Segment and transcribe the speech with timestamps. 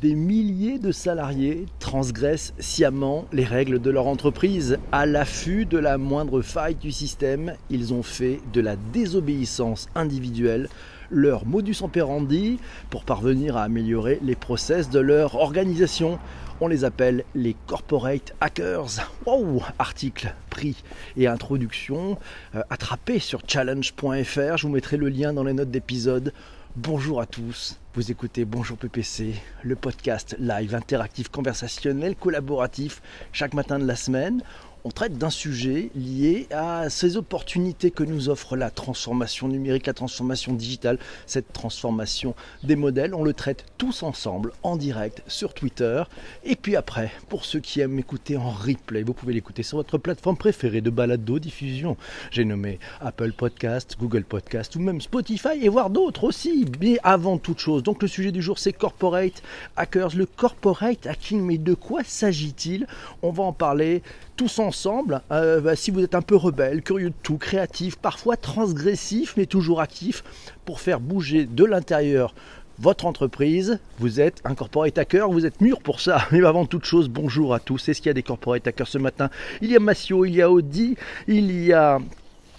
[0.00, 4.78] Des milliers de salariés transgressent sciemment les règles de leur entreprise.
[4.92, 10.68] À l'affût de la moindre faille du système, ils ont fait de la désobéissance individuelle
[11.10, 12.58] leur modus operandi
[12.90, 16.18] pour parvenir à améliorer les process de leur organisation.
[16.60, 19.10] On les appelle les corporate hackers.
[19.26, 20.76] Wow Article, prix
[21.16, 22.18] et introduction
[22.54, 24.56] euh, attrapé sur challenge.fr.
[24.56, 26.32] Je vous mettrai le lien dans les notes d'épisode.
[26.78, 33.00] Bonjour à tous, vous écoutez Bonjour PPC, le podcast live interactif conversationnel collaboratif
[33.32, 34.42] chaque matin de la semaine
[34.86, 39.94] on traite d'un sujet lié à ces opportunités que nous offre la transformation numérique, la
[39.94, 43.12] transformation digitale, cette transformation des modèles.
[43.12, 46.04] On le traite tous ensemble en direct sur Twitter.
[46.44, 49.98] Et puis après, pour ceux qui aiment écouter en replay, vous pouvez l'écouter sur votre
[49.98, 51.96] plateforme préférée de balado diffusion.
[52.30, 56.64] J'ai nommé Apple Podcast, Google Podcast ou même Spotify et voir d'autres aussi.
[56.80, 59.42] Mais avant toute chose, donc le sujet du jour c'est corporate
[59.76, 61.42] hackers, le corporate hacking.
[61.42, 62.86] Mais de quoi s'agit-il?
[63.22, 64.04] On va en parler
[64.36, 65.22] tous ensemble.
[65.32, 69.46] Euh, bah, si vous êtes un peu rebelle, curieux de tout, créatif, parfois transgressif, mais
[69.46, 70.22] toujours actif,
[70.64, 72.34] pour faire bouger de l'intérieur
[72.78, 76.26] votre entreprise, vous êtes un corporate hacker, vous êtes mûr pour ça.
[76.32, 77.88] Mais avant toute chose, bonjour à tous.
[77.88, 79.30] Est-ce qu'il y a des corporate hackers ce matin?
[79.62, 81.98] Il y a Massio, il y a Audi, il y a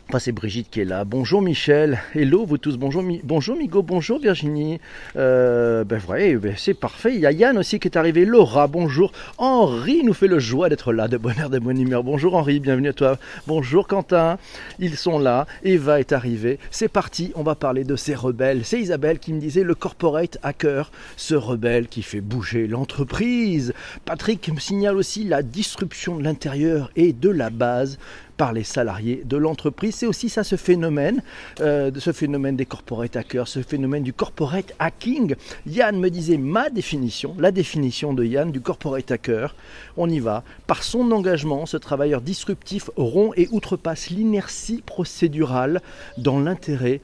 [0.09, 1.03] Enfin, c'est Brigitte qui est là.
[1.03, 1.99] Bonjour Michel.
[2.15, 2.77] Hello vous tous.
[2.77, 3.83] Bonjour, bonjour Migo.
[3.83, 4.79] Bonjour Virginie.
[5.17, 7.13] Euh, ben vrai, ben, c'est parfait.
[7.13, 8.23] Il y a Yann aussi qui est arrivé.
[8.23, 9.11] Laura, bonjour.
[9.37, 12.05] Henri nous fait le joie d'être là, de bonheur, de bonne humeur.
[12.05, 13.17] Bonjour Henri, bienvenue à toi.
[13.47, 14.37] Bonjour Quentin.
[14.79, 15.45] Ils sont là.
[15.63, 16.57] Eva est arrivée.
[16.71, 17.33] C'est parti.
[17.35, 18.61] On va parler de ces rebelles.
[18.63, 23.73] C'est Isabelle qui me disait le corporate hacker, ce rebelle qui fait bouger l'entreprise.
[24.05, 27.97] Patrick me signale aussi la disruption de l'intérieur et de la base
[28.37, 29.95] par les salariés de l'entreprise.
[29.95, 31.21] C'est aussi ça ce phénomène,
[31.59, 35.35] euh, ce phénomène des corporate hackers, ce phénomène du corporate hacking.
[35.65, 39.55] Yann me disait ma définition, la définition de Yann du corporate hacker.
[39.97, 40.43] On y va.
[40.67, 45.81] Par son engagement, ce travailleur disruptif rompt et outrepasse l'inertie procédurale
[46.17, 47.01] dans l'intérêt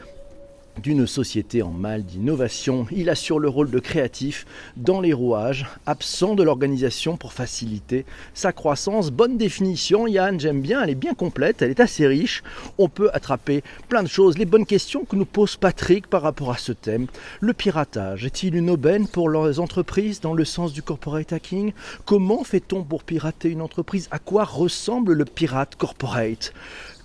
[0.82, 2.86] d'une société en mal d'innovation.
[2.92, 4.46] Il assure le rôle de créatif
[4.78, 9.12] dans les rouages, absent de l'organisation pour faciliter sa croissance.
[9.12, 12.44] Bonne définition, Yann, j'aime bien, elle est bien complète, elle est assez riche.
[12.78, 14.38] On peut attraper plein de choses.
[14.38, 17.08] Les bonnes questions que nous pose Patrick par rapport à ce thème.
[17.40, 21.74] Le piratage est-il une aubaine pour les entreprises dans le sens du corporate hacking?
[22.06, 24.08] Comment fait-on pour pirater une entreprise?
[24.12, 26.54] À quoi ressemble le pirate corporate?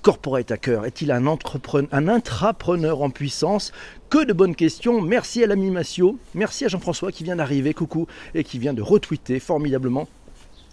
[0.09, 0.87] Corporate hacker?
[0.87, 3.73] Est-il un, un intrapreneur en puissance?
[4.09, 5.03] Que de bonnes questions.
[5.03, 6.19] Merci à l'ami Massio.
[6.35, 10.09] Merci à Jean-François qui vient d'arriver, coucou, et qui vient de retweeter formidablement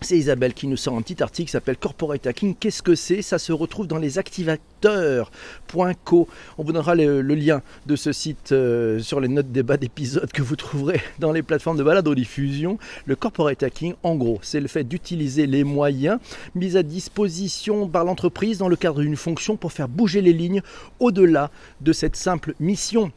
[0.01, 2.55] c'est Isabelle qui nous sort un petit article qui s'appelle Corporate Hacking.
[2.55, 3.21] Qu'est-ce que c'est?
[3.21, 6.27] Ça se retrouve dans les activateurs.co.
[6.57, 10.31] On vous donnera le, lien de ce site euh, sur les notes des bas d'épisode
[10.31, 12.77] que vous trouverez dans les plateformes de balade diffusion.
[13.05, 16.19] Le corporate hacking, en gros, c'est le fait d'utiliser les moyens
[16.53, 20.61] mis à disposition par l'entreprise dans le cadre d'une fonction pour faire bouger les lignes
[20.99, 21.49] au-delà
[21.81, 23.11] de cette simple mission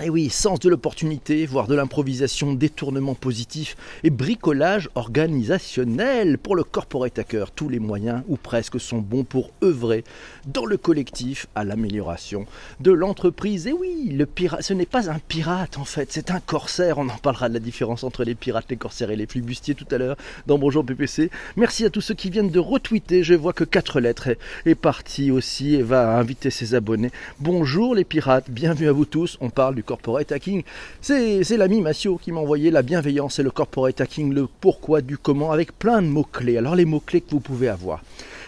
[0.00, 6.54] et eh oui, sens de l'opportunité, voire de l'improvisation, détournement positif et bricolage organisationnel pour
[6.54, 7.50] le corporate hacker.
[7.50, 10.04] Tous les moyens, ou presque, sont bons pour œuvrer
[10.46, 12.46] dans le collectif à l'amélioration
[12.78, 13.66] de l'entreprise.
[13.66, 16.98] Et oui, le pirate, ce n'est pas un pirate en fait, c'est un corsaire.
[16.98, 19.88] On en parlera de la différence entre les pirates, les corsaires et les flibustiers tout
[19.90, 20.16] à l'heure
[20.46, 21.28] dans Bonjour PPC.
[21.56, 23.24] Merci à tous ceux qui viennent de retweeter.
[23.24, 27.10] Je vois que quatre lettres est, est partie aussi et va inviter ses abonnés.
[27.40, 29.38] Bonjour les pirates, bienvenue à vous tous.
[29.40, 30.62] On parle du corporate hacking.
[31.00, 35.16] C'est l'ami Massio qui m'a envoyé la bienveillance et le corporate hacking, le pourquoi du
[35.16, 36.58] comment, avec plein de mots-clés.
[36.58, 38.02] Alors les mots-clés que vous pouvez avoir,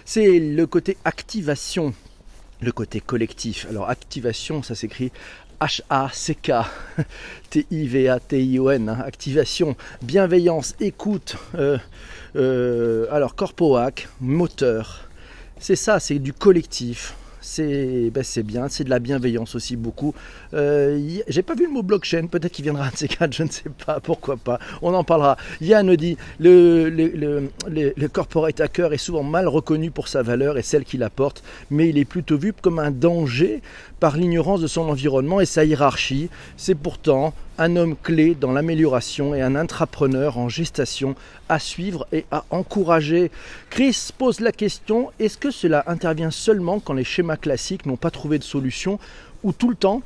[0.04, 1.94] c'est le côté activation,
[2.60, 3.66] le côté collectif.
[3.70, 5.12] Alors activation, ça s'écrit
[5.62, 6.52] H-A-C-K,
[7.50, 8.98] T-I-V-A-T-I-O-N, hein.
[9.04, 11.78] activation, bienveillance, écoute, euh,
[12.36, 15.08] euh, alors corpoac, moteur,
[15.58, 17.14] c'est ça, c'est du collectif,
[17.58, 20.14] ben, c'est bien, c'est de la bienveillance aussi beaucoup.
[20.54, 23.42] Euh, J'ai pas vu le mot blockchain, peut-être qu'il viendra un de ces quatre, je
[23.42, 25.36] ne sais pas, pourquoi pas, on en parlera.
[25.60, 27.08] Yann dit le, le,
[27.68, 31.42] le, le, corporate hacker est souvent mal reconnu pour sa valeur et celle qu'il apporte,
[31.70, 33.62] mais il est plutôt vu comme un danger
[33.98, 36.30] par l'ignorance de son environnement et sa hiérarchie.
[36.56, 41.14] C'est pourtant un homme clé dans l'amélioration et un intrapreneur en gestation
[41.50, 43.30] à suivre et à encourager.
[43.68, 48.10] Chris pose la question, est-ce que cela intervient seulement quand les schémas classiques n'ont pas
[48.10, 48.98] trouvé de solution
[49.42, 50.02] ou tout le temps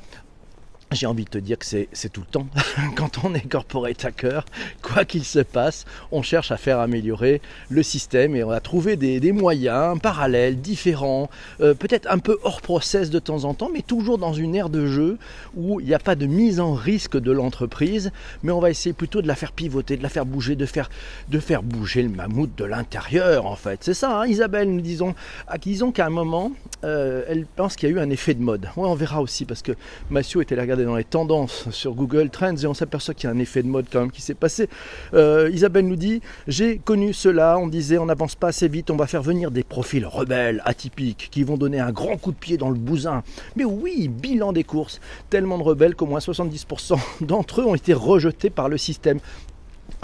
[0.94, 2.46] j'ai envie de te dire que c'est tout le temps.
[2.96, 4.44] Quand on est corporate hacker,
[4.82, 8.96] quoi qu'il se passe, on cherche à faire améliorer le système et on a trouvé
[8.96, 11.28] des, moyens parallèles, différents,
[11.60, 14.70] euh, peut-être un peu hors process de temps en temps, mais toujours dans une ère
[14.70, 15.18] de jeu
[15.56, 18.12] où il n'y a pas de mise en risque de l'entreprise,
[18.42, 20.90] mais on va essayer plutôt de la faire pivoter, de la faire bouger, de faire,
[21.28, 23.80] de faire bouger le mammouth de l'intérieur en fait.
[23.82, 25.14] C'est ça, hein, Isabelle, nous disons,
[25.48, 26.52] ah, disons qu'à un moment,
[26.84, 28.68] euh, elle pense qu'il y a eu un effet de mode.
[28.76, 29.72] Ouais, on verra aussi parce que
[30.10, 33.32] Mathieu était là regarder dans les tendances sur Google Trends et on s'aperçoit qu'il y
[33.32, 34.68] a un effet de mode quand même qui s'est passé.
[35.14, 38.96] Euh, Isabelle nous dit J'ai connu cela, on disait on n'avance pas assez vite, on
[38.96, 42.56] va faire venir des profils rebelles, atypiques, qui vont donner un grand coup de pied
[42.56, 43.22] dans le bousin.
[43.56, 45.00] Mais oui, bilan des courses,
[45.30, 49.18] tellement de rebelles qu'au moins 70% d'entre eux ont été rejetés par le système.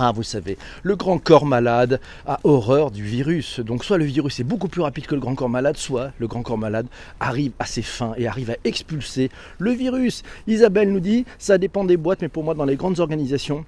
[0.02, 3.60] Ah, vous savez, le grand corps malade a horreur du virus.
[3.60, 6.26] Donc soit le virus est beaucoup plus rapide que le grand corps malade, soit le
[6.26, 6.86] grand corps malade
[7.20, 10.22] arrive à ses fins et arrive à expulser le virus.
[10.46, 13.66] Isabelle nous dit, ça dépend des boîtes, mais pour moi, dans les grandes organisations,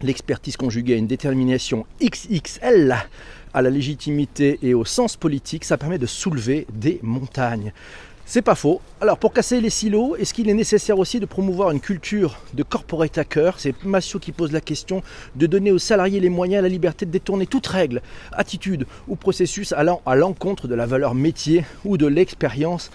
[0.00, 2.94] l'expertise conjuguée à une détermination XXL
[3.52, 7.72] à la légitimité et au sens politique, ça permet de soulever des montagnes.
[8.26, 8.80] C'est pas faux.
[9.02, 12.62] Alors pour casser les silos, est-ce qu'il est nécessaire aussi de promouvoir une culture de
[12.62, 13.60] corporate hacker?
[13.60, 15.02] C'est Massio qui pose la question
[15.36, 18.00] de donner aux salariés les moyens la liberté de détourner toute règle,
[18.32, 22.90] attitude ou processus allant à l'encontre de la valeur métier ou de l'expérience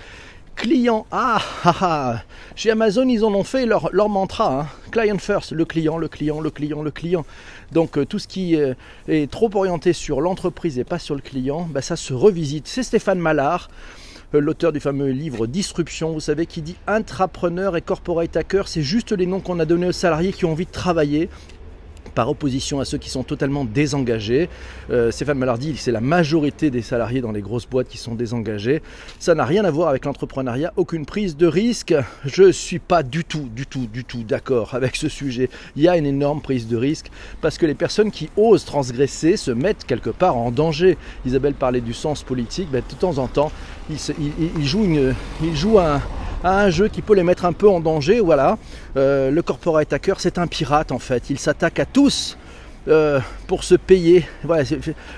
[0.55, 1.05] client.
[1.11, 2.21] Ah, ah, ah,
[2.55, 4.61] Chez Amazon, ils en ont fait leur, mantra.
[4.61, 4.67] Hein.
[4.91, 7.23] Client first, le client, le client, le client, le client.
[7.71, 8.73] Donc euh, tout ce qui euh,
[9.07, 12.67] est trop orienté sur l'entreprise et pas sur le client, bah, ça se revisite.
[12.67, 13.69] C'est Stéphane Mallard
[14.37, 19.11] l'auteur du fameux livre Disruption, vous savez, qui dit intrapreneur et corporate hacker, c'est juste
[19.11, 21.29] les noms qu'on a donnés aux salariés qui ont envie de travailler
[22.15, 24.49] par opposition à ceux qui sont totalement désengagés.
[24.89, 28.81] Euh, Stéphane Mallard c'est la majorité des salariés dans les grosses boîtes qui sont désengagés.
[29.19, 31.93] Ça n'a rien à voir avec l'entrepreneuriat, aucune prise de risque.
[32.25, 35.49] Je ne suis pas du tout, du tout, du tout d'accord avec ce sujet.
[35.75, 37.11] Il y a une énorme prise de risque
[37.41, 40.97] parce que les personnes qui osent transgresser se mettent quelque part en danger.
[41.25, 43.51] Isabelle parlait du sens politique, ben, de temps en temps,
[43.89, 46.01] il, joue, une, il joue un,
[46.43, 48.19] à un jeu qui peut les mettre un peu en danger.
[48.19, 48.57] Voilà,
[48.97, 51.29] euh, le corporate hacker, c'est un pirate en fait.
[51.29, 52.37] Il s'attaque à tous
[52.87, 54.25] euh, pour se payer.
[54.43, 54.63] Voilà,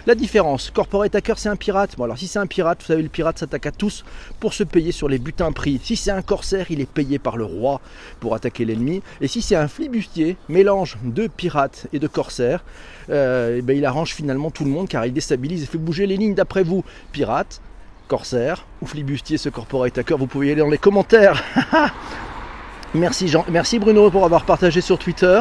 [0.08, 0.72] la différence.
[0.72, 1.96] Corporate hacker, c'est un pirate.
[1.98, 4.04] Bon, alors si c'est un pirate, vous savez, le pirate s'attaque à tous
[4.40, 5.80] pour se payer sur les butins pris.
[5.84, 7.80] Si c'est un corsaire, il est payé par le roi
[8.20, 9.02] pour attaquer l'ennemi.
[9.22, 12.64] Et si c'est un flibustier, mélange de pirate et de corsaire,
[13.10, 16.08] euh, eh ben, il arrange finalement tout le monde car il déstabilise et fait bouger
[16.08, 16.84] les lignes d'après vous.
[17.12, 17.62] Pirate,
[18.12, 21.42] corsaire ou flibustier ce corporate hacker, vous pouvez y aller dans les commentaires.
[22.94, 25.40] merci Jean, merci Bruno pour avoir partagé sur Twitter.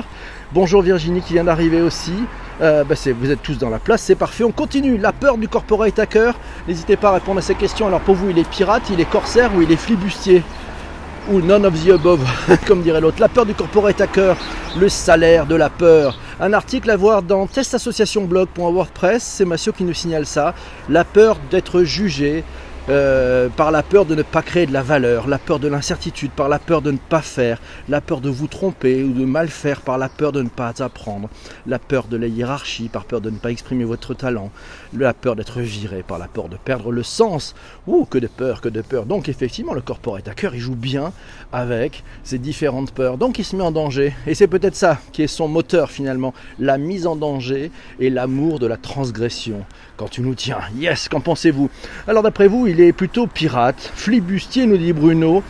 [0.53, 2.15] Bonjour Virginie qui vient d'arriver aussi.
[2.61, 4.45] Euh, bah, vous êtes tous dans la place, c'est parfait.
[4.45, 4.99] On continue.
[4.99, 6.39] La peur du corporate hacker.
[6.69, 7.89] N'hésitez pas à répondre à ces questions.
[7.89, 10.45] Alors pour vous, il est pirate, il est corsaire ou il est flibustier?
[11.29, 12.21] Ou none of the above,
[12.67, 13.21] comme dirait l'autre.
[13.21, 14.37] La peur du corporate hacker,
[14.79, 16.19] le salaire de la peur.
[16.41, 20.55] Un article à voir dans testassociationblog.wordpress, c'est Massio qui nous signale ça.
[20.89, 22.45] La peur d'être jugé,
[22.91, 26.33] euh, par la peur de ne pas créer de la valeur, la peur de l'incertitude,
[26.33, 29.49] par la peur de ne pas faire, la peur de vous tromper ou de mal
[29.49, 31.31] faire, par la peur de ne pas apprendre,
[31.67, 34.51] la peur de la hiérarchie, par peur de ne pas exprimer votre talent,
[34.93, 37.55] la peur d'être viré, par la peur de perdre le sens.
[37.87, 39.07] Ouh, que de peur, que de peur.
[39.07, 41.13] Donc effectivement, le corporate hacker, il joue bien
[41.53, 43.19] avec ces différentes peurs.
[43.19, 44.15] Donc il se met en danger.
[44.27, 47.71] Et c'est peut-être ça qui est son moteur finalement, la mise en danger
[48.01, 49.65] et l'amour de la transgression.
[49.97, 51.71] Quand tu nous tiens, yes, qu'en pensez-vous?
[52.09, 55.43] Alors d'après vous, il plutôt pirate, flibustier, nous dit Bruno.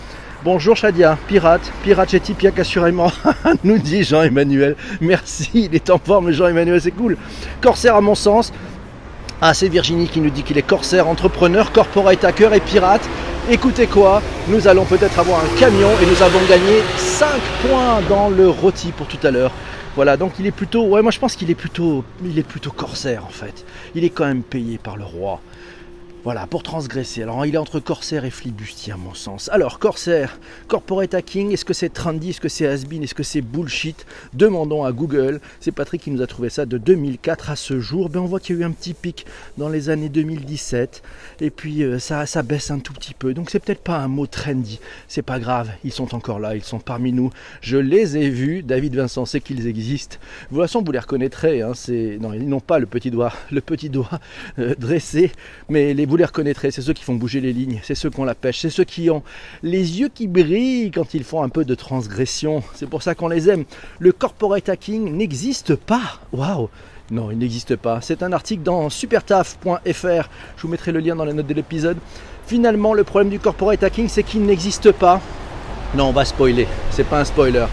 [0.43, 3.13] Bonjour Shadia, pirate, pirate chez Tipiak assurément,
[3.65, 4.75] nous dit Jean-Emmanuel.
[5.01, 7.17] Merci, il est en forme Jean-Emmanuel, c'est cool.
[7.61, 8.53] Corsaire à mon sens.
[9.41, 13.09] Ah, c'est Virginie qui nous dit qu'il est corsaire, entrepreneur, corporate hacker et pirate.
[13.49, 17.29] Écoutez quoi, nous allons peut-être avoir un camion et nous avons gagné 5
[17.67, 19.53] points dans le rôti pour tout à l'heure.
[19.95, 22.71] Voilà, donc il est plutôt, ouais, moi je pense qu'il est plutôt, il est plutôt
[22.71, 23.65] corsaire en fait.
[23.95, 25.41] Il est quand même payé par le roi.
[26.23, 27.23] Voilà, pour transgresser.
[27.23, 29.49] Alors il est entre corsaire et flibustier à mon sens.
[29.55, 33.41] Alors corsaire, corporate hacking, est-ce que c'est trendy, est-ce que c'est has est-ce que c'est
[33.41, 34.05] bullshit?
[34.35, 35.41] Demandons à Google.
[35.61, 38.11] C'est Patrick qui nous a trouvé ça de 2004 à ce jour.
[38.11, 39.25] Ben, on voit qu'il y a eu un petit pic
[39.57, 41.03] dans les années 2017
[41.41, 43.33] et puis euh, ça, ça baisse un tout petit peu.
[43.33, 44.79] Donc c'est peut-être pas un mot trendy.
[45.09, 47.31] C'est pas grave, ils sont encore là, ils sont parmi nous.
[47.63, 50.19] Je les ai vus, David Vincent sait qu'ils existent.
[50.51, 51.63] De toute façon, vous les reconnaîtrez.
[51.63, 51.73] Hein,
[52.21, 54.21] non, ils n'ont pas le petit doigt, le petit doigt
[54.59, 55.33] euh, dressé,
[55.71, 58.19] mais les vous les reconnaîtrez, c'est ceux qui font bouger les lignes, c'est ceux qui
[58.19, 59.23] ont la pêche, c'est ceux qui ont
[59.63, 62.65] les yeux qui brillent quand ils font un peu de transgression.
[62.75, 63.65] C'est pour ça qu'on les aime.
[64.01, 66.21] Le corporate hacking n'existe pas.
[66.33, 66.69] Waouh
[67.13, 68.01] non, il n'existe pas.
[68.01, 69.75] C'est un article dans supertaf.fr.
[69.85, 71.97] Je vous mettrai le lien dans les notes de l'épisode.
[72.47, 75.21] Finalement, le problème du corporate hacking, c'est qu'il n'existe pas.
[75.97, 77.67] Non, on va spoiler, c'est pas un spoiler.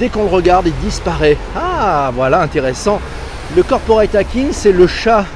[0.00, 1.36] Dès qu'on le regarde, il disparaît.
[1.56, 3.00] Ah, voilà, intéressant.
[3.56, 5.26] Le corporate hacking, c'est le chat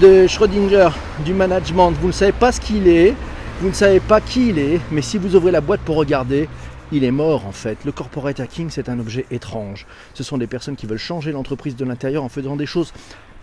[0.00, 0.90] de Schrödinger
[1.24, 1.92] du management.
[2.00, 3.14] Vous ne savez pas ce qu'il est,
[3.60, 6.48] vous ne savez pas qui il est, mais si vous ouvrez la boîte pour regarder,
[6.92, 7.78] il est mort en fait.
[7.84, 9.86] Le corporate hacking, c'est un objet étrange.
[10.14, 12.92] Ce sont des personnes qui veulent changer l'entreprise de l'intérieur en faisant des choses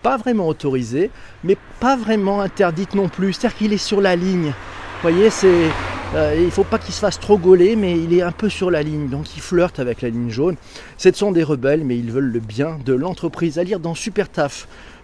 [0.02, 1.10] pas vraiment autorisées,
[1.44, 3.32] mais pas vraiment interdites non plus.
[3.32, 4.48] C'est-à-dire qu'il est sur la ligne.
[4.48, 5.70] Vous voyez, c'est,
[6.14, 8.48] euh, il ne faut pas qu'il se fasse trop gauler, mais il est un peu
[8.48, 10.56] sur la ligne, donc il flirte avec la ligne jaune.
[10.96, 13.58] Ce sont des rebelles, mais ils veulent le bien de l'entreprise.
[13.58, 13.94] À lire dans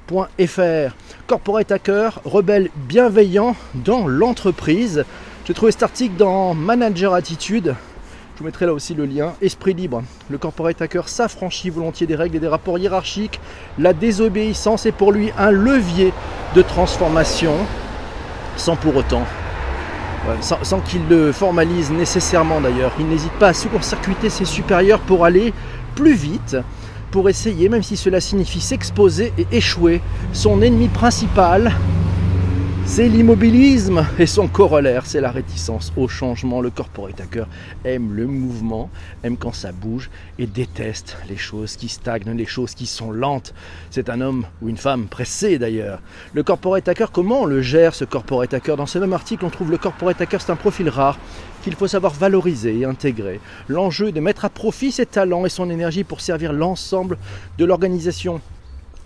[0.08, 0.94] supertaf.fr.
[1.26, 5.04] Corporate hacker, rebelle bienveillant dans l'entreprise.
[5.46, 7.74] J'ai trouvé cet article dans Manager Attitude.
[8.34, 9.34] Je vous mettrai là aussi le lien.
[9.40, 10.02] Esprit libre.
[10.28, 13.40] Le corporate hacker s'affranchit volontiers des règles et des rapports hiérarchiques.
[13.78, 16.12] La désobéissance est pour lui un levier
[16.54, 17.54] de transformation,
[18.56, 19.24] sans pour autant
[20.40, 22.92] sans, qu'il le formalise nécessairement d'ailleurs.
[22.98, 25.52] Il n'hésite pas à court-circuiter ses supérieurs pour aller
[25.94, 26.56] plus vite,
[27.14, 30.00] pour essayer, même si cela signifie s'exposer et échouer.
[30.32, 31.72] Son ennemi principal,
[32.86, 36.60] c'est l'immobilisme et son corollaire, c'est la réticence au changement.
[36.60, 37.48] Le corporate hacker
[37.84, 38.90] aime le mouvement,
[39.22, 43.54] aime quand ça bouge et déteste les choses qui stagnent, les choses qui sont lentes.
[43.90, 46.00] C'est un homme ou une femme pressé d'ailleurs.
[46.34, 49.50] Le corporate hacker, comment on le gère ce corporate hacker Dans ce même article, on
[49.50, 51.18] trouve le corporate hacker, c'est un profil rare
[51.62, 53.40] qu'il faut savoir valoriser et intégrer.
[53.68, 57.16] L'enjeu est de mettre à profit ses talents et son énergie pour servir l'ensemble
[57.58, 58.40] de l'organisation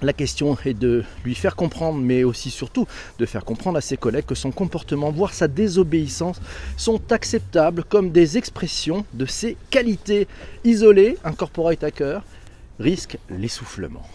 [0.02, 2.86] la question est de lui faire comprendre, mais aussi surtout
[3.18, 6.40] de faire comprendre à ses collègues que son comportement, voire sa désobéissance,
[6.76, 10.28] sont acceptables comme des expressions de ses qualités.
[10.64, 12.22] Isolé, un corporate hacker
[12.78, 14.06] risque l'essoufflement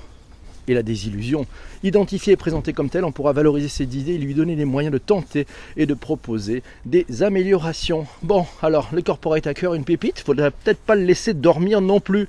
[0.67, 1.45] et la désillusion.
[1.83, 4.93] Identifié et présenté comme tel, on pourra valoriser ses idées et lui donner les moyens
[4.93, 8.07] de tenter et de proposer des améliorations.
[8.21, 12.27] Bon, alors, le corporate hacker, une pépite, faudrait peut-être pas le laisser dormir non plus.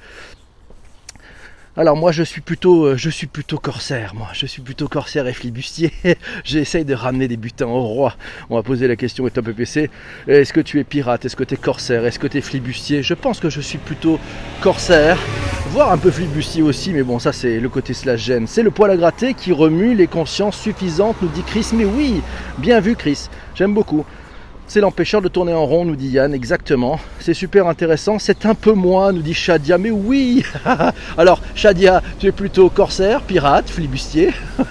[1.76, 5.26] Alors moi je suis plutôt euh, je suis plutôt corsaire, moi je suis plutôt corsaire
[5.26, 5.90] et flibustier.
[6.44, 8.14] J'essaye de ramener des butins au roi.
[8.48, 9.90] On va poser la question au top EPC.
[10.28, 11.24] Est-ce que tu es pirate?
[11.24, 12.06] Est-ce que tu es corsaire?
[12.06, 13.02] Est-ce que tu es flibustier?
[13.02, 14.20] Je pense que je suis plutôt
[14.60, 15.18] corsaire,
[15.70, 18.46] voire un peu flibustier aussi, mais bon ça c'est le côté slash gêne.
[18.46, 21.70] C'est le poil à gratter qui remue les consciences suffisantes, nous dit Chris.
[21.74, 22.22] Mais oui,
[22.58, 24.04] bien vu Chris, j'aime beaucoup.
[24.66, 26.98] C'est l'empêcheur de tourner en rond, nous dit Yann, exactement.
[27.20, 28.18] C'est super intéressant.
[28.18, 29.76] C'est un peu moi, nous dit Shadia.
[29.76, 30.42] Mais oui
[31.18, 34.30] Alors, Shadia, tu es plutôt corsaire, pirate, flibustier.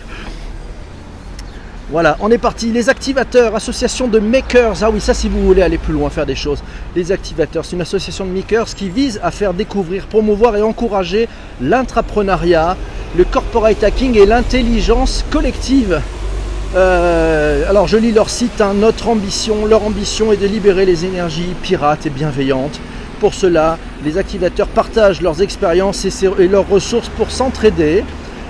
[1.91, 2.71] voilà, on est parti.
[2.71, 4.81] Les activateurs, association de makers.
[4.81, 6.63] Ah oui, ça, si vous voulez aller plus loin, faire des choses.
[6.95, 11.29] Les activateurs, c'est une association de makers qui vise à faire découvrir, promouvoir et encourager
[11.61, 12.77] l'intrapreneuriat,
[13.15, 16.01] le corporate hacking et l'intelligence collective.
[16.75, 18.73] Euh, alors je lis leur site, hein.
[18.73, 22.79] notre ambition, leur ambition est de libérer les énergies pirates et bienveillantes.
[23.19, 28.03] Pour cela, les activateurs partagent leurs expériences et, leurs ressources pour s'entraider.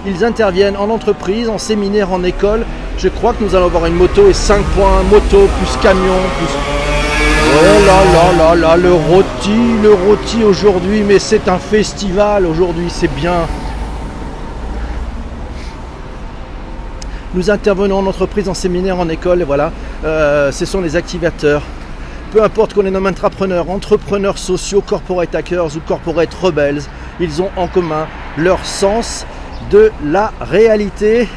[0.08, 2.66] Ils interviennent en entreprise, en séminaire, en école.
[2.98, 6.58] Je crois que nous allons avoir une moto et 5 points, moto plus camion, plus...
[7.56, 9.52] Oh là là là là, le rôti,
[9.84, 13.48] le rôti aujourd'hui, mais c'est un festival aujourd'hui, c'est bien.
[17.36, 19.72] Nous intervenons en entreprise, en séminaire, en école, et voilà,
[20.06, 21.64] euh, ce sont les activateurs.
[22.32, 26.84] Peu importe qu'on est nomme entrepreneurs, entrepreneurs sociaux, corporate hackers ou corporate rebels,
[27.20, 29.26] ils ont en commun leur sens
[29.72, 31.28] de la réalité,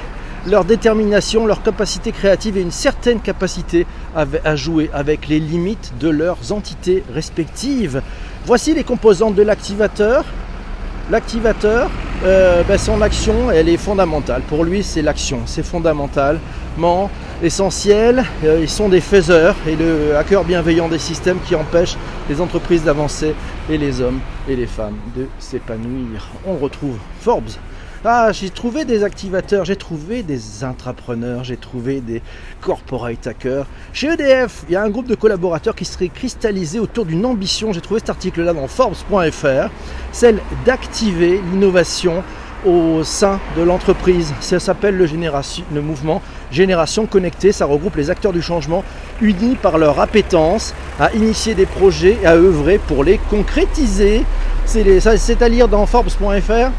[0.46, 6.10] leur détermination, leur capacité créative et une certaine capacité à jouer avec les limites de
[6.10, 8.02] leurs entités respectives.
[8.44, 10.26] Voici les composantes de l'activateur.
[11.08, 11.88] L'activateur,
[12.24, 14.42] euh, ben, son action, elle est fondamentale.
[14.48, 17.08] Pour lui, c'est l'action, c'est fondamentalement
[17.44, 18.24] essentiel.
[18.44, 21.96] Euh, ils sont des faiseurs et le hacker bienveillant des systèmes qui empêchent
[22.28, 23.36] les entreprises d'avancer
[23.70, 26.26] et les hommes et les femmes de s'épanouir.
[26.44, 27.50] On retrouve Forbes
[28.08, 32.22] ah, j'ai trouvé des activateurs, j'ai trouvé des intrapreneurs, j'ai trouvé des
[32.60, 33.66] corporate hackers.
[33.92, 37.72] Chez EDF, il y a un groupe de collaborateurs qui serait cristallisé autour d'une ambition.
[37.72, 39.70] J'ai trouvé cet article-là dans Forbes.fr,
[40.12, 42.22] celle d'activer l'innovation
[42.64, 44.32] au sein de l'entreprise.
[44.40, 46.22] Ça s'appelle le, le, mouvement
[46.52, 47.50] Génération Connectée.
[47.50, 48.84] Ça regroupe les acteurs du changement
[49.20, 54.22] unis par leur appétence à initier des projets et à œuvrer pour les concrétiser.
[54.64, 56.70] C'est à lire dans Forbes.fr.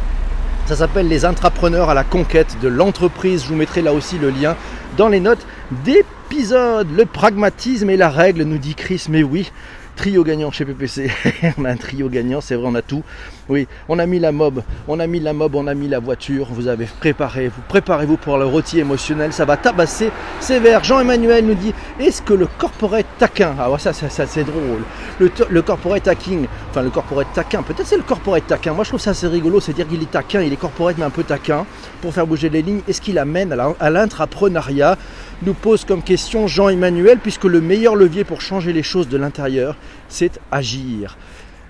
[0.68, 3.44] Ça s'appelle Les intrapreneurs à la conquête de l'entreprise.
[3.44, 4.58] Je vous mettrai là aussi le lien
[4.98, 5.48] dans les notes
[5.86, 6.92] d'épisode.
[6.92, 9.06] Le pragmatisme est la règle, nous dit Chris.
[9.08, 9.50] Mais oui,
[9.98, 11.10] Trio gagnant chez PPC.
[11.58, 13.04] on a un trio gagnant, c'est vrai, on a tout.
[13.50, 15.98] Oui, on a mis la mob, on a mis la mob, on a mis la
[15.98, 16.48] voiture.
[16.52, 19.34] Vous avez préparé, vous préparez-vous pour le rôti émotionnel.
[19.34, 20.84] Ça va tabasser sévère.
[20.84, 24.84] Jean-Emmanuel nous dit est-ce que le corporate taquin, ah ça, ça, ça c'est drôle.
[25.20, 28.74] Le, le corporate taquin, enfin le corporate taquin, peut-être c'est le corporate taquin.
[28.74, 31.06] Moi je trouve ça assez rigolo, c'est dire qu'il est taquin, il est corporate mais
[31.06, 31.66] un peu taquin
[32.04, 32.82] pour faire bouger les lignes.
[32.88, 34.96] Est-ce qu'il amène à l'intrapreneuriat
[35.44, 39.76] Nous pose comme question Jean-Emmanuel, puisque le meilleur levier pour changer les choses de l'intérieur,
[40.10, 41.16] c'est agir.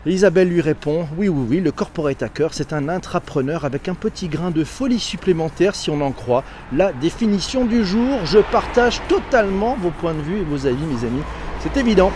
[0.05, 4.29] Isabelle lui répond Oui, oui, oui, le corporate hacker, c'est un intrapreneur avec un petit
[4.29, 6.45] grain de folie supplémentaire si on en croit.
[6.74, 11.05] La définition du jour, je partage totalement vos points de vue et vos avis, mes
[11.05, 11.24] amis.
[11.59, 12.13] C'est évident.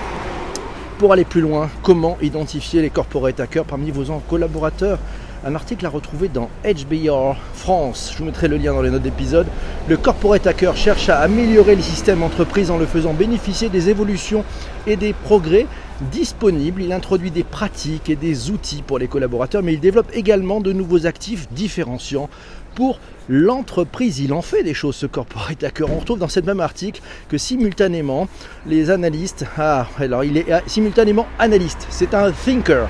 [0.99, 4.99] Pour aller plus loin, comment identifier les corporate hackers parmi vos collaborateurs?
[5.43, 8.11] Un article à retrouver dans HBR France.
[8.13, 9.47] Je vous mettrai le lien dans les notes d'épisode.
[9.87, 14.43] Le corporate hacker cherche à améliorer les systèmes entreprises en le faisant bénéficier des évolutions
[14.85, 15.65] et des progrès
[16.11, 16.83] disponibles.
[16.83, 20.73] Il introduit des pratiques et des outils pour les collaborateurs, mais il développe également de
[20.73, 22.29] nouveaux actifs différenciants
[22.75, 24.19] pour l'entreprise.
[24.19, 25.89] Il en fait des choses, ce corporate hacker.
[25.91, 28.27] On retrouve dans ce même article que simultanément,
[28.67, 32.87] les analystes, ah, alors il est simultanément analyste, c'est un thinker.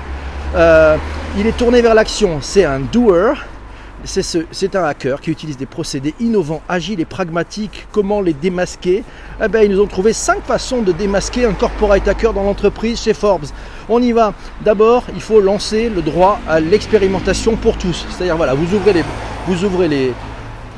[0.54, 0.96] Euh,
[1.38, 3.34] il est tourné vers l'action, c'est un doer.
[4.04, 7.86] C'est un hacker qui utilise des procédés innovants, agiles et pragmatiques.
[7.92, 9.04] Comment les démasquer?
[9.40, 13.00] Eh ben, Ils nous ont trouvé cinq façons de démasquer un corporate hacker dans l'entreprise
[13.00, 13.46] chez Forbes.
[13.88, 14.34] On y va.
[14.64, 18.04] D'abord, il faut lancer le droit à l'expérimentation pour tous.
[18.10, 19.04] C'est-à-dire, voilà, vous ouvrez les,
[19.46, 20.12] vous ouvrez les,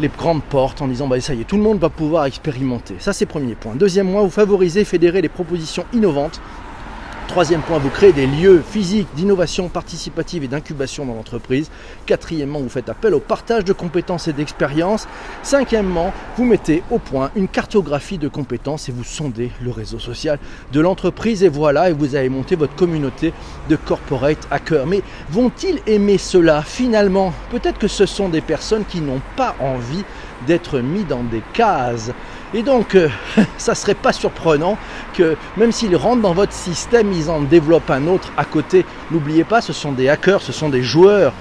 [0.01, 2.97] les grandes portes en disant bah, ça y est, tout le monde va pouvoir expérimenter.
[2.99, 3.75] Ça, c'est premier point.
[3.75, 6.43] Deuxième point, vous favorisez, fédérez les propositions innovantes
[7.27, 11.71] Troisième point, vous créez des lieux physiques d'innovation participative et d'incubation dans l'entreprise.
[12.07, 15.09] Quatrièmement, vous faites appel au partage de compétences et d'expériences.
[15.43, 20.39] Cinquièmement, vous mettez au point une cartographie de compétences et vous sondez le réseau social
[20.71, 21.43] de l'entreprise.
[21.43, 23.33] Et voilà, et vous avez monté votre communauté
[23.69, 24.87] de corporate hackers.
[24.87, 27.33] Mais vont-ils aimer cela finalement?
[27.51, 30.05] Peut-être que ce sont des personnes qui n'ont pas envie
[30.47, 32.11] d'être mis dans des cases.
[32.55, 33.09] Et donc, euh,
[33.59, 34.79] ça serait pas surprenant
[35.13, 38.87] que même s'ils rentrent dans votre système, ils en développent un autre à côté.
[39.11, 41.33] N'oubliez pas, ce sont des hackers, ce sont des joueurs.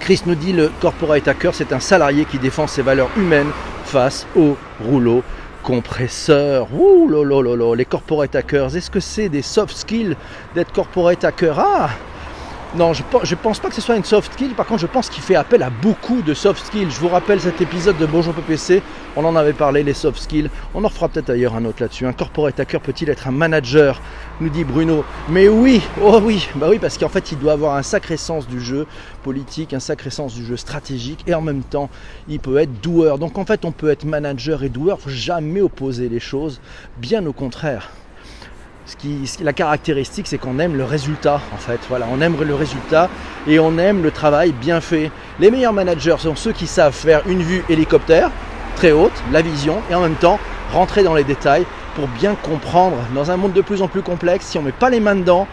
[0.00, 3.50] Chris nous dit le corporate hacker, c'est un salarié qui défend ses valeurs humaines
[3.84, 5.22] face au rouleau
[5.62, 6.68] compresseur.
[6.72, 10.16] Ouh là les corporate hackers, est-ce que c'est des soft skills
[10.54, 11.58] d'être corporate hacker?
[11.58, 11.90] Ah
[12.74, 14.54] non, je ne pense pas que ce soit une soft skill.
[14.54, 16.90] Par contre, je pense qu'il fait appel à beaucoup de soft skills.
[16.90, 18.82] Je vous rappelle cet épisode de Bonjour PPC.
[19.14, 20.50] On en avait parlé, les soft skills.
[20.74, 22.06] On en fera peut-être ailleurs un autre là-dessus.
[22.06, 24.02] Un corporate hacker peut-il être un manager?
[24.40, 25.04] Nous dit Bruno.
[25.28, 28.46] Mais oui, oh oui, bah oui, parce qu'en fait, il doit avoir un sacré sens
[28.46, 28.86] du jeu
[29.22, 31.88] politique, un sacré sens du jeu stratégique, et en même temps,
[32.28, 33.18] il peut être doueur.
[33.18, 35.00] Donc en fait, on peut être manager et doueur.
[35.00, 36.60] Faut jamais opposer les choses.
[36.98, 37.90] Bien au contraire.
[39.42, 41.80] La caractéristique, c'est qu'on aime le résultat, en fait.
[41.88, 43.08] Voilà, on aime le résultat
[43.48, 45.10] et on aime le travail bien fait.
[45.40, 48.30] Les meilleurs managers sont ceux qui savent faire une vue hélicoptère,
[48.76, 50.38] très haute, la vision, et en même temps
[50.72, 52.96] rentrer dans les détails pour bien comprendre.
[53.14, 55.16] Dans un monde de plus en plus complexe, si on ne met pas les mains
[55.16, 55.48] dedans,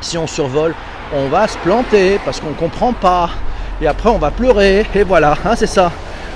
[0.00, 0.74] si on survole,
[1.14, 3.30] on va se planter parce qu'on ne comprend pas.
[3.80, 4.86] Et après, on va pleurer.
[4.94, 5.92] Et voilà, hein, c'est ça.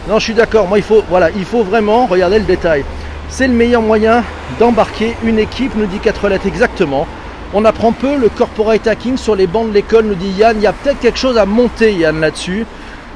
[0.08, 0.68] Non, je suis d'accord.
[0.68, 2.84] Moi, il faut vraiment regarder le détail.
[3.28, 4.24] C'est le meilleur moyen
[4.58, 7.06] d'embarquer une équipe, nous dit 4 lettres exactement.
[7.54, 10.56] On apprend peu le corporate hacking sur les bancs de l'école, nous dit Yann.
[10.58, 12.66] Il y a peut-être quelque chose à monter, Yann, là-dessus.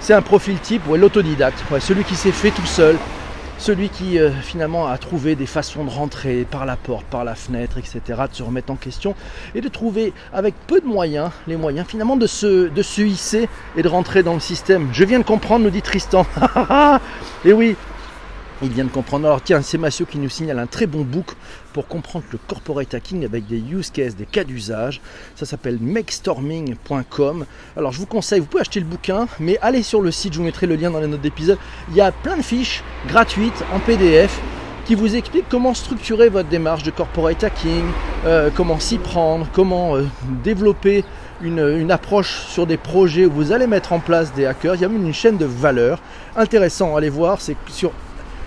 [0.01, 2.96] C'est un profil type, ouais, l'autodidacte, celui qui s'est fait tout seul,
[3.59, 7.35] celui qui euh, finalement a trouvé des façons de rentrer par la porte, par la
[7.35, 9.14] fenêtre, etc., de se remettre en question
[9.55, 13.49] et de trouver avec peu de moyens, les moyens finalement de se, de se hisser
[13.77, 14.88] et de rentrer dans le système.
[14.92, 16.27] Je viens de comprendre, nous dit Tristan.
[17.44, 17.77] et oui,
[18.62, 19.27] il vient de comprendre.
[19.27, 21.35] Alors tiens, c'est Massio qui nous signale un très bon book
[21.73, 25.01] pour comprendre le corporate hacking avec des use cases, des cas d'usage.
[25.37, 27.46] Ça s'appelle makestorming.com.
[27.77, 30.38] Alors je vous conseille, vous pouvez acheter le bouquin, mais allez sur le site, je
[30.38, 31.59] vous mettrai le lien dans les notes d'épisode.
[31.90, 34.40] Il y a plein de fiches gratuites en PDF
[34.85, 37.85] qui vous expliquent comment structurer votre démarche de corporate hacking,
[38.27, 40.05] euh, comment s'y prendre, comment euh,
[40.42, 41.05] développer
[41.42, 44.75] une, approche sur des projets où vous allez mettre en place des hackers.
[44.75, 46.01] Il y a même une chaîne de valeur.
[46.37, 47.92] Intéressant, allez voir, c'est sur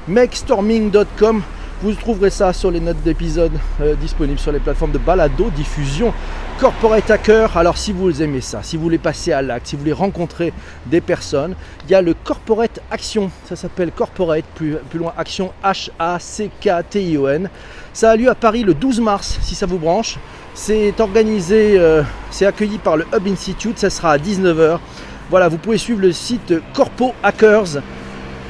[0.07, 1.41] makestorming.com.
[1.83, 6.13] Vous trouverez ça sur les notes d'épisode euh, disponibles sur les plateformes de balado, diffusion,
[6.57, 7.57] corporate hacker.
[7.57, 10.53] Alors si vous aimez ça, si vous voulez passer à l'acte, si vous voulez rencontrer
[10.85, 13.31] des personnes, il y a le corporate action.
[13.49, 17.49] Ça s'appelle corporate, plus, plus loin action H-A-C-K-T-I-O-N.
[17.91, 20.17] Ça a lieu à Paris le 12 mars, si ça vous branche.
[20.53, 23.77] C'est organisé, euh, c'est accueilli par le Hub Institute.
[23.77, 24.79] Ça sera à 19h.
[25.29, 27.81] Voilà, vous pouvez suivre le site Corpo Hackers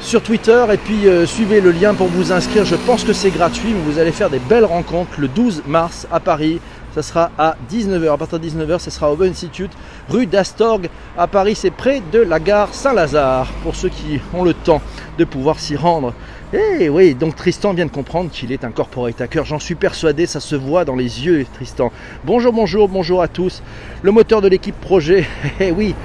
[0.04, 2.66] sur Twitter et puis euh, suivez le lien pour vous inscrire.
[2.66, 6.08] Je pense que c'est gratuit, mais vous allez faire des belles rencontres le 12 mars
[6.12, 6.60] à Paris.
[6.94, 8.12] ça sera à 19h.
[8.12, 9.72] À partir de 19h, ce sera au Institute,
[10.10, 11.56] rue d'Astorg à Paris.
[11.56, 14.82] C'est près de la gare Saint-Lazare, pour ceux qui ont le temps
[15.18, 16.14] de pouvoir s'y rendre.
[16.54, 19.46] Eh oui, donc Tristan vient de comprendre qu'il est un corporate hacker.
[19.46, 21.92] J'en suis persuadé, ça se voit dans les yeux, Tristan.
[22.26, 23.64] Bonjour, bonjour, bonjour à tous.
[24.04, 25.26] Le moteur de l'équipe projet,
[25.60, 25.96] eh oui,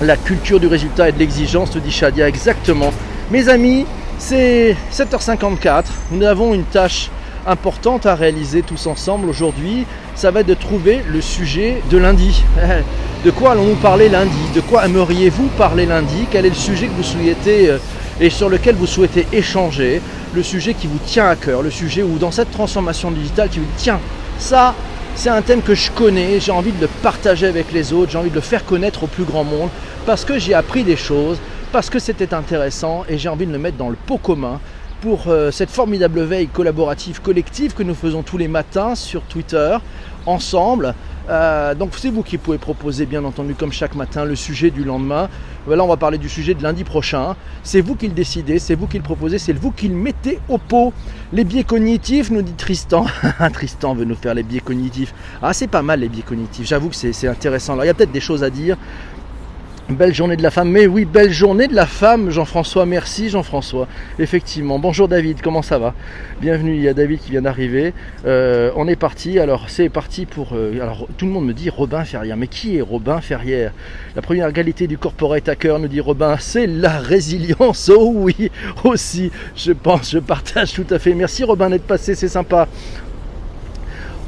[0.00, 2.92] la culture du résultat et de l'exigence, te dit Shadia, exactement.
[3.30, 3.84] Mes amis,
[4.18, 5.84] c'est 7h54.
[6.12, 7.10] Nous avons une tâche
[7.46, 9.86] importante à réaliser tous ensemble aujourd'hui.
[10.14, 12.44] Ça va être de trouver le sujet de lundi.
[13.24, 14.38] De quoi allons-nous parler lundi?
[14.54, 16.26] De quoi aimeriez-vous parler lundi?
[16.30, 17.78] Quel est le sujet que vous souhaitez euh,
[18.20, 20.00] et sur lequel vous souhaitez échanger?
[20.34, 23.58] Le sujet qui vous tient à cœur, le sujet où dans cette transformation digitale qui
[23.58, 23.98] vous tient,
[24.38, 24.76] ça,
[25.16, 28.18] c'est un thème que je connais, j'ai envie de le partager avec les autres, j'ai
[28.18, 29.68] envie de le faire connaître au plus grand monde
[30.08, 31.36] parce que j'ai appris des choses,
[31.70, 34.58] parce que c'était intéressant et j'ai envie de le mettre dans le pot commun
[35.02, 39.76] pour euh, cette formidable veille collaborative collective que nous faisons tous les matins sur Twitter
[40.24, 40.94] ensemble.
[41.28, 44.82] Euh, donc c'est vous qui pouvez proposer bien entendu comme chaque matin le sujet du
[44.82, 45.28] lendemain.
[45.68, 47.36] Là on va parler du sujet de lundi prochain.
[47.62, 50.38] C'est vous qui le décidez, c'est vous qui le proposez, c'est vous qui le mettez
[50.48, 50.94] au pot.
[51.34, 53.04] Les biais cognitifs, nous dit Tristan.
[53.52, 55.12] Tristan veut nous faire les biais cognitifs.
[55.42, 57.74] Ah c'est pas mal les biais cognitifs, j'avoue que c'est intéressant.
[57.74, 58.78] Alors il y a peut-être des choses à dire.
[59.88, 63.88] Belle journée de la femme, mais oui, belle journée de la femme, Jean-François, merci Jean-François.
[64.18, 65.94] Effectivement, bonjour David, comment ça va?
[66.42, 67.94] Bienvenue, il y a David qui vient d'arriver.
[68.26, 70.50] Euh, on est parti, alors c'est parti pour...
[70.52, 73.72] Euh, alors tout le monde me dit Robin Ferrière, mais qui est Robin Ferrière?
[74.14, 77.90] La première qualité du corporate hacker, nous dit Robin, c'est la résilience.
[77.92, 78.50] Oh oui,
[78.84, 81.14] aussi, je pense, je partage tout à fait.
[81.14, 82.68] Merci Robin d'être passé, c'est sympa.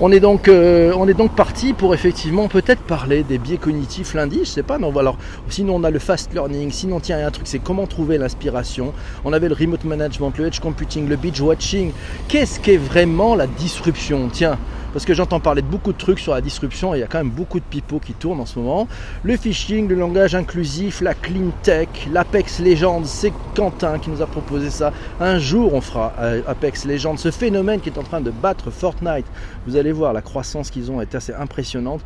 [0.02, 4.14] On est donc, euh, on est donc parti pour effectivement peut-être parler des biais cognitifs
[4.14, 4.78] lundi, je sais pas.
[4.78, 5.18] Non, alors,
[5.50, 7.86] sinon on a le fast learning, sinon tiens, il y a un truc, c'est comment
[7.86, 8.94] trouver l'inspiration.
[9.26, 11.92] On avait le remote management, le edge computing, le binge watching.
[12.28, 14.30] Qu'est-ce qu'est vraiment la disruption?
[14.32, 14.56] Tiens,
[14.92, 17.06] parce que j'entends parler de beaucoup de trucs sur la disruption et il y a
[17.06, 18.88] quand même beaucoup de pipeaux qui tournent en ce moment.
[19.22, 24.26] Le phishing, le langage inclusif, la clean tech, l'Apex Legends, c'est Quentin qui nous a
[24.26, 24.92] proposé ça.
[25.20, 28.70] Un jour on fera euh, Apex Legends, ce phénomène qui est en train de battre
[28.70, 29.26] Fortnite.
[29.66, 32.02] Vous allez voir, la croissance qu'ils ont est assez impressionnante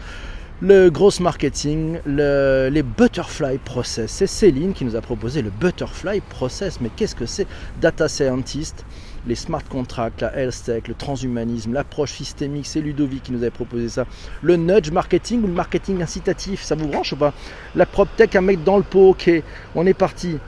[0.61, 4.11] le gross marketing, les butterfly process.
[4.11, 6.81] C'est Céline qui nous a proposé le butterfly process.
[6.81, 7.47] Mais qu'est-ce que c'est
[7.81, 8.85] Data scientist,
[9.27, 13.51] les smart contracts, la health tech, le transhumanisme, l'approche systémique, c'est Ludovic qui nous avait
[13.51, 14.07] proposé ça.
[14.43, 17.33] Le nudge marketing ou le marketing incitatif, ça vous branche ou pas?
[17.75, 19.31] La prop tech à mettre dans le pot, ok,
[19.75, 20.39] on est parti.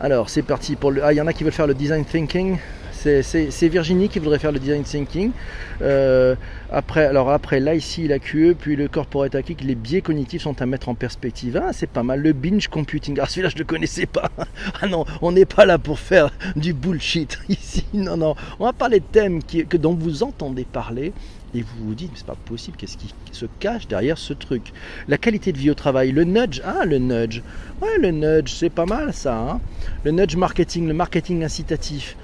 [0.00, 1.04] Alors c'est parti pour le.
[1.04, 2.58] Ah, il y en a qui veulent faire le design thinking.
[3.02, 5.32] C'est Virginie qui voudrait faire le design thinking.
[5.80, 6.36] Euh,
[6.70, 10.62] après, alors après, là ici la QE, puis le corporate hacking, les biais cognitifs sont
[10.62, 11.60] à mettre en perspective.
[11.60, 12.20] Ah, c'est pas mal.
[12.20, 13.18] Le binge computing.
[13.20, 14.30] Ah, celui-là, je ne le connaissais pas.
[14.80, 17.84] Ah non, on n'est pas là pour faire du bullshit ici.
[17.94, 18.34] Non, non.
[18.58, 21.12] On va parler de thèmes que, dont vous entendez parler
[21.54, 24.72] et vous vous dites, mais c'est pas possible, qu'est-ce qui se cache derrière ce truc?
[25.08, 27.42] La qualité de vie au travail, le nudge, ah le nudge,
[27.82, 29.60] ouais le nudge, c'est pas mal ça, hein
[30.04, 32.16] le nudge marketing, le marketing incitatif.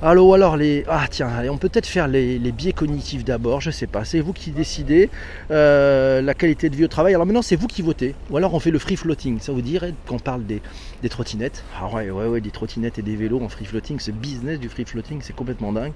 [0.00, 0.84] Alors, alors les.
[0.86, 4.04] Ah tiens, allez, on peut peut-être faire les, biais cognitifs d'abord, je sais pas.
[4.04, 5.10] C'est vous qui décidez
[5.50, 7.14] euh, la qualité de vie au travail.
[7.14, 8.14] Alors maintenant, c'est vous qui votez.
[8.30, 9.40] Ou alors on fait le free floating.
[9.40, 10.62] Ça vous dirait qu'on parle des,
[11.02, 13.98] des trottinettes Ah ouais, ouais, ouais, des trottinettes et des vélos en free floating.
[13.98, 15.92] Ce business du free floating, c'est complètement dingue.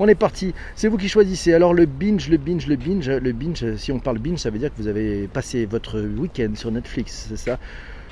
[0.00, 0.52] On est parti.
[0.74, 1.54] C'est vous qui choisissez.
[1.54, 3.08] Alors le binge, le binge, le binge.
[3.08, 6.50] Le binge, si on parle binge, ça veut dire que vous avez passé votre week-end
[6.56, 7.60] sur Netflix, c'est ça?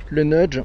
[0.09, 0.61] Le nudge,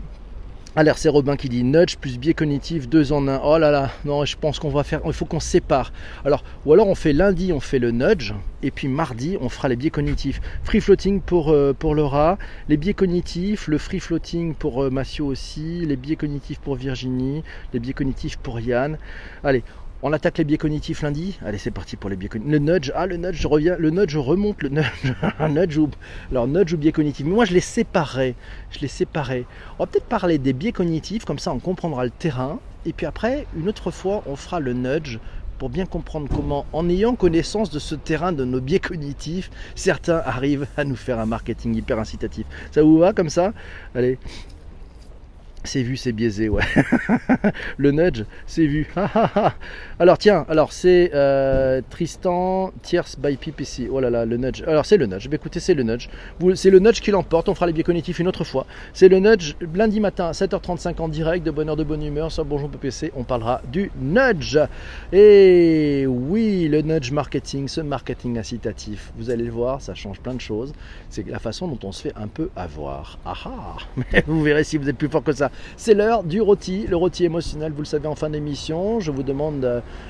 [0.78, 3.42] alors c'est Robin qui dit nudge plus biais cognitif, deux en un.
[3.44, 5.92] Oh là là, non, je pense qu'on va faire, il faut qu'on sépare.
[6.24, 9.70] Alors, ou alors on fait lundi, on fait le nudge, et puis mardi, on fera
[9.70, 10.40] les biais cognitifs.
[10.64, 12.38] Free floating pour, euh, pour Laura,
[12.70, 17.44] les biais cognitifs, le free floating pour euh, Massio aussi, les biais cognitifs pour Virginie,
[17.74, 19.00] les biais cognitifs pour Yann.
[19.44, 19.64] Allez,
[20.04, 21.38] on attaque les biais cognitifs lundi.
[21.46, 22.52] Allez, c'est parti pour les biais cognitifs.
[22.52, 25.14] Le nudge, ah le nudge, je reviens, le nudge, remonte le nudge.
[25.50, 25.90] nudge ou
[26.32, 27.26] alors nudge ou biais cognitifs.
[27.26, 28.36] Mais moi, je les séparais.
[28.70, 29.46] Je les séparais.
[29.80, 32.60] On va peut-être parler des biais cognitifs, comme ça, on comprendra le terrain.
[32.86, 35.20] Et puis après, une autre fois, on fera le nudge
[35.58, 40.22] pour bien comprendre comment, en ayant connaissance de ce terrain de nos biais cognitifs, certains
[40.24, 42.46] arrivent à nous faire un marketing hyper incitatif.
[42.72, 43.54] Ça vous va comme ça?
[43.96, 44.20] Allez,
[45.68, 46.64] c'est vu, c'est biaisé, ouais.
[47.78, 48.88] le nudge, c'est vu.
[50.00, 53.90] alors tiens, alors c'est euh, Tristan Tierce by PPC.
[53.92, 54.64] Oh là là, le nudge.
[54.66, 55.28] Alors c'est le nudge.
[55.28, 56.10] Bah, écoutez, c'est le nudge.
[56.56, 57.50] C'est le nudge qui l'emporte.
[57.50, 58.66] On fera les biais cognitifs une autre fois.
[58.94, 62.46] C'est le nudge lundi matin, 7h35 en direct, de bonne heure, de bonne humeur, sur
[62.46, 63.12] Bonjour PPC.
[63.16, 64.58] On parlera du nudge.
[65.12, 69.12] Et oui, le nudge marketing, ce marketing incitatif.
[69.18, 70.74] Vous allez le voir, ça change plein de choses.
[71.10, 73.20] C'est la façon dont on se fait un peu avoir.
[73.26, 73.78] Ah ah
[74.14, 75.52] Mais vous verrez si vous êtes plus fort que ça.
[75.76, 79.00] C'est l'heure du rôti, le rôti émotionnel, vous le savez en fin d'émission.
[79.00, 79.64] Je vous demande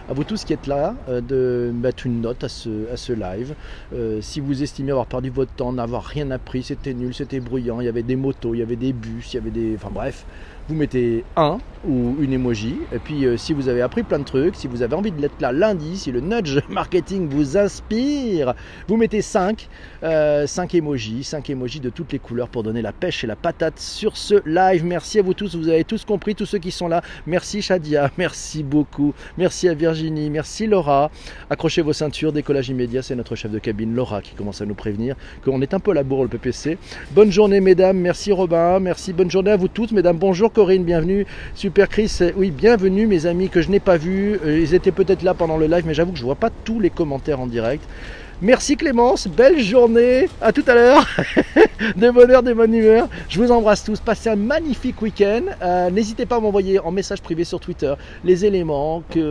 [0.09, 3.13] à vous tous qui êtes là euh, de mettre une note à ce, à ce
[3.13, 3.55] live.
[3.93, 7.79] Euh, si vous estimez avoir perdu votre temps, n'avoir rien appris, c'était nul, c'était bruyant,
[7.81, 9.75] il y avait des motos, il y avait des bus, il y avait des...
[9.75, 10.25] Enfin bref,
[10.67, 12.77] vous mettez un ou une emoji.
[12.91, 15.21] Et puis euh, si vous avez appris plein de trucs, si vous avez envie de
[15.21, 18.53] l'être là lundi, si le nudge marketing vous inspire,
[18.87, 19.67] vous mettez 5,
[20.01, 23.79] 5 emojis, 5 emojis de toutes les couleurs pour donner la pêche et la patate
[23.79, 24.83] sur ce live.
[24.85, 27.01] Merci à vous tous, vous avez tous compris, tous ceux qui sont là.
[27.25, 29.13] Merci Shadia, merci beaucoup.
[29.37, 31.11] Merci à Virginie, merci Laura.
[31.49, 34.75] Accrochez vos ceintures, décollage immédiat, c'est notre chef de cabine Laura qui commence à nous
[34.75, 36.77] prévenir qu'on est un peu à la bourre le PPC.
[37.11, 41.27] Bonne journée mesdames, merci Robin, merci, bonne journée à vous toutes mesdames, bonjour Corinne, bienvenue.
[41.53, 44.39] Super Chris, oui, bienvenue mes amis que je n'ai pas vus.
[44.43, 46.79] Euh, ils étaient peut-être là pendant le live, mais j'avoue que je vois pas tous
[46.79, 47.87] les commentaires en direct.
[48.39, 51.07] Merci Clémence, belle journée, à tout à l'heure,
[51.95, 53.07] de bonheur, de bonne humeur.
[53.29, 55.41] Je vous embrasse tous, passez un magnifique week-end.
[55.63, 59.21] Euh, N'hésitez pas à m'envoyer en message privé sur Twitter les éléments qui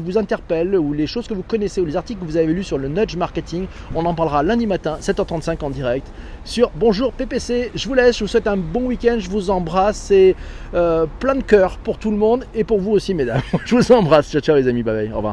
[0.00, 2.64] vous interpellent ou les choses que vous connaissez ou les articles que vous avez lus
[2.64, 3.66] sur le nudge marketing.
[3.94, 6.08] On en parlera lundi matin, 7h35 en direct
[6.44, 7.70] sur Bonjour PPC.
[7.76, 10.34] Je vous laisse, je vous souhaite un bon week-end, je vous embrasse et
[10.74, 13.40] euh, plein de cœur pour tout le monde et pour vous aussi mesdames.
[13.66, 15.30] Je vous embrasse, ciao ciao les amis, bye bye, au revoir.